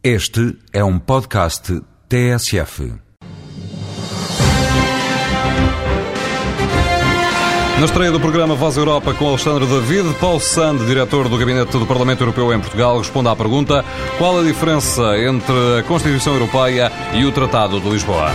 Este 0.00 0.56
é 0.72 0.84
um 0.84 0.96
podcast 0.96 1.82
TSF. 2.08 2.94
Na 7.80 7.84
estreia 7.84 8.12
do 8.12 8.20
programa 8.20 8.54
Voz 8.54 8.76
Europa 8.76 9.12
com 9.14 9.26
Alexandre 9.26 9.66
David, 9.66 10.14
Paulo 10.20 10.38
Sande, 10.38 10.86
diretor 10.86 11.28
do 11.28 11.36
Gabinete 11.36 11.76
do 11.76 11.84
Parlamento 11.84 12.20
Europeu 12.20 12.54
em 12.54 12.60
Portugal, 12.60 12.98
responde 12.98 13.28
à 13.28 13.34
pergunta 13.34 13.84
qual 14.18 14.38
a 14.38 14.44
diferença 14.44 15.18
entre 15.18 15.80
a 15.80 15.82
Constituição 15.82 16.32
Europeia 16.34 16.92
e 17.14 17.24
o 17.24 17.32
Tratado 17.32 17.80
de 17.80 17.90
Lisboa. 17.90 18.30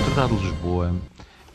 O 0.00 0.04
Tratado 0.06 0.36
de 0.36 0.42
Lisboa 0.46 0.94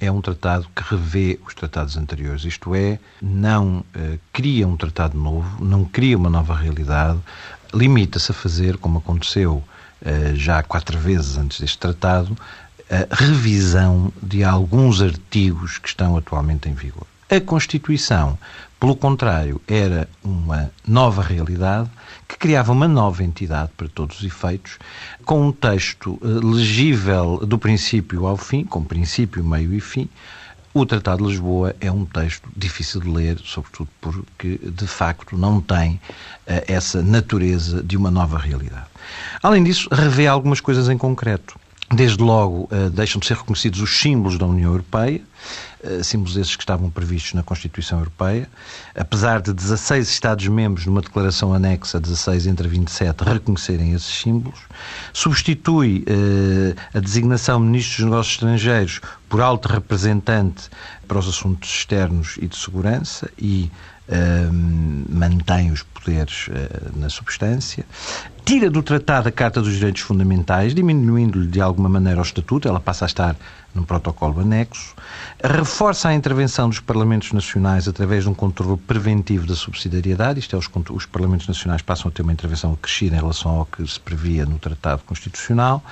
é 0.05 0.11
um 0.11 0.21
tratado 0.21 0.67
que 0.75 0.83
revê 0.83 1.39
os 1.45 1.53
tratados 1.53 1.97
anteriores, 1.97 2.43
isto 2.43 2.75
é, 2.75 2.99
não 3.21 3.83
eh, 3.95 4.17
cria 4.31 4.67
um 4.67 4.75
tratado 4.75 5.17
novo, 5.17 5.63
não 5.63 5.85
cria 5.85 6.17
uma 6.17 6.29
nova 6.29 6.55
realidade, 6.55 7.19
limita-se 7.73 8.31
a 8.31 8.35
fazer, 8.35 8.77
como 8.77 8.99
aconteceu 8.99 9.63
eh, 10.01 10.33
já 10.35 10.61
quatro 10.61 10.97
vezes 10.99 11.37
antes 11.37 11.59
deste 11.59 11.77
tratado, 11.77 12.37
a 12.89 13.15
revisão 13.15 14.11
de 14.21 14.43
alguns 14.43 15.01
artigos 15.01 15.77
que 15.79 15.87
estão 15.87 16.15
atualmente 16.17 16.69
em 16.69 16.73
vigor. 16.73 17.07
A 17.29 17.39
Constituição, 17.39 18.37
pelo 18.79 18.95
contrário, 18.95 19.61
era 19.67 20.09
uma 20.23 20.69
nova 20.85 21.21
realidade 21.21 21.89
que 22.27 22.37
criava 22.37 22.71
uma 22.71 22.87
nova 22.87 23.23
entidade 23.23 23.71
para 23.77 23.87
todos 23.87 24.19
os 24.19 24.25
efeitos, 24.25 24.77
com 25.23 25.47
um 25.47 25.51
texto 25.51 26.19
eh, 26.21 26.27
legível 26.45 27.37
do 27.45 27.57
princípio 27.57 28.25
ao 28.25 28.35
fim, 28.35 28.65
com 28.65 28.83
princípio, 28.83 29.43
meio 29.43 29.73
e 29.73 29.79
fim. 29.79 30.09
O 30.73 30.85
Tratado 30.85 31.23
de 31.23 31.29
Lisboa 31.29 31.75
é 31.79 31.91
um 31.91 32.03
texto 32.03 32.49
difícil 32.57 32.99
de 32.99 33.07
ler, 33.07 33.39
sobretudo 33.45 33.87
porque, 34.01 34.59
de 34.61 34.87
facto, 34.87 35.37
não 35.37 35.61
tem 35.61 35.93
uh, 35.93 35.99
essa 36.67 37.03
natureza 37.03 37.83
de 37.83 37.95
uma 37.95 38.09
nova 38.09 38.39
realidade. 38.39 38.87
Além 39.43 39.63
disso, 39.63 39.87
revê 39.91 40.25
algumas 40.25 40.59
coisas 40.59 40.89
em 40.89 40.97
concreto. 40.97 41.59
Desde 41.91 42.23
logo, 42.23 42.67
uh, 42.71 42.89
deixam 42.89 43.19
de 43.19 43.27
ser 43.27 43.37
reconhecidos 43.37 43.81
os 43.81 43.99
símbolos 43.99 44.39
da 44.39 44.47
União 44.47 44.71
Europeia, 44.71 45.21
símbolos 46.03 46.37
esses 46.37 46.55
que 46.55 46.63
estavam 46.63 46.89
previstos 46.89 47.33
na 47.33 47.43
Constituição 47.43 47.99
Europeia. 47.99 48.47
Apesar 48.95 49.41
de 49.41 49.53
16 49.53 50.07
Estados-membros, 50.07 50.85
numa 50.85 51.01
declaração 51.01 51.53
anexa, 51.53 51.99
16 51.99 52.47
entre 52.47 52.67
27, 52.67 53.23
reconhecerem 53.23 53.93
esses 53.93 54.21
símbolos, 54.21 54.59
substitui 55.11 56.05
uh, 56.07 56.97
a 56.97 56.99
designação 56.99 57.59
Ministro 57.59 57.97
dos 57.97 58.05
Negócios 58.05 58.35
Estrangeiros 58.35 59.01
por 59.27 59.41
alto 59.41 59.67
representante 59.67 60.69
para 61.07 61.17
os 61.17 61.27
assuntos 61.27 61.69
externos 61.69 62.37
e 62.39 62.47
de 62.47 62.55
segurança 62.55 63.29
e 63.37 63.71
mantém 65.09 65.71
os 65.71 65.83
poderes 65.83 66.49
na 66.95 67.09
substância, 67.09 67.85
tira 68.43 68.69
do 68.69 68.83
tratado 68.83 69.29
a 69.29 69.31
Carta 69.31 69.61
dos 69.61 69.73
Direitos 69.73 70.01
Fundamentais, 70.01 70.75
diminuindo-lhe 70.75 71.47
de 71.47 71.61
alguma 71.61 71.87
maneira 71.87 72.19
o 72.19 72.23
estatuto, 72.23 72.67
ela 72.67 72.79
passa 72.79 73.05
a 73.05 73.07
estar 73.07 73.35
num 73.73 73.83
protocolo 73.83 74.41
anexo, 74.41 74.93
reforça 75.73 76.09
a 76.09 76.13
intervenção 76.13 76.69
dos 76.69 76.79
Parlamentos 76.79 77.31
Nacionais 77.31 77.87
através 77.87 78.25
de 78.25 78.29
um 78.29 78.33
controle 78.35 78.77
preventivo 78.77 79.47
da 79.47 79.55
subsidiariedade, 79.55 80.39
isto 80.39 80.55
é, 80.55 80.59
os, 80.59 80.69
os 80.91 81.07
Parlamentos 81.07 81.47
Nacionais 81.47 81.81
passam 81.81 82.09
a 82.09 82.11
ter 82.11 82.21
uma 82.21 82.31
intervenção 82.31 82.73
acrescida 82.73 83.15
em 83.15 83.19
relação 83.19 83.49
ao 83.57 83.65
que 83.65 83.85
se 83.87 83.99
previa 83.99 84.45
no 84.45 84.59
Tratado 84.59 85.01
Constitucional, 85.03 85.83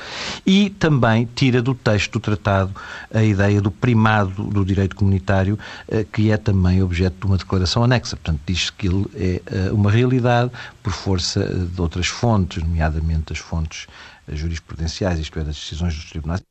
e 0.46 0.70
também 0.70 1.28
tira 1.34 1.64
do 1.64 1.74
texto 1.74 2.12
do 2.12 2.20
Tratado 2.20 2.76
a 3.12 3.24
ideia 3.24 3.60
do 3.60 3.72
primado 3.72 4.44
do 4.44 4.64
direito 4.64 4.96
comunitário, 4.96 5.58
eh, 5.88 6.06
que 6.14 6.30
é 6.30 6.38
também 6.38 6.84
objeto 6.84 7.16
de 7.20 7.26
uma 7.26 7.38
declaração 7.38 7.84
anexa. 7.84 8.16
Portanto, 8.16 8.40
diz 8.46 8.70
que 8.70 8.88
ele 8.88 9.08
é 9.16 9.42
eh, 9.48 9.72
uma 9.72 9.90
realidade 9.90 10.52
por 10.84 10.94
força 10.94 11.40
eh, 11.40 11.56
de 11.56 11.82
outras 11.82 12.06
fontes, 12.06 12.62
nomeadamente 12.62 13.34
as 13.34 13.40
fontes 13.40 13.88
jurisprudenciais, 14.28 15.18
isto 15.18 15.40
é, 15.40 15.44
das 15.44 15.56
decisões 15.56 15.96
dos 15.96 16.06
tribunais. 16.06 16.51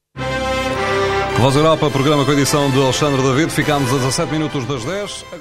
Voz 1.41 1.57
Europa, 1.57 1.91
programa 1.91 2.23
com 2.27 2.33
edição 2.33 2.71
de 2.71 2.79
Alexandre 2.79 3.23
David. 3.23 3.51
Ficámos 3.51 3.91
a 3.95 3.97
17 3.97 4.31
minutos 4.31 4.67
das 4.67 4.85
10. 4.85 5.25
Agora 5.33 5.39
temos... 5.39 5.40